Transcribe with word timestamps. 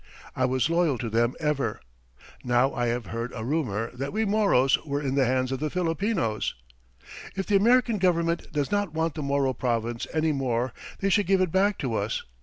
I 0.35 0.45
was 0.45 0.67
loyal 0.67 0.97
to 0.97 1.11
them 1.11 1.35
ever. 1.39 1.79
Now 2.43 2.73
I 2.73 2.87
have 2.87 3.05
heard 3.05 3.31
a 3.35 3.45
rumour 3.45 3.91
that 3.95 4.11
we 4.11 4.25
Moros 4.25 4.75
are 4.79 4.99
in 4.99 5.13
the 5.13 5.25
hands 5.27 5.51
of 5.51 5.59
the 5.59 5.69
Filipinos.... 5.69 6.55
"If 7.35 7.45
the 7.45 7.55
American 7.55 7.99
Government 7.99 8.51
does 8.51 8.71
not 8.71 8.95
want 8.95 9.13
the 9.13 9.21
Moro 9.21 9.53
Province 9.53 10.07
any 10.11 10.31
more 10.31 10.73
they 11.01 11.11
should 11.11 11.27
give 11.27 11.39
it 11.39 11.51
back 11.51 11.77
to 11.77 11.93
us. 11.93 12.23